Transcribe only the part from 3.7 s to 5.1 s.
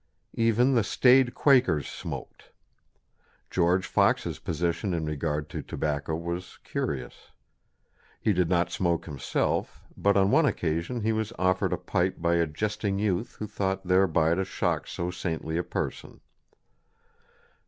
Fox's position in